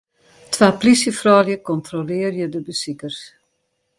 Twa 0.53 0.69
plysjefroulju 0.83 1.57
kontrolearje 1.69 2.49
de 2.57 2.65
besikers. 2.69 3.21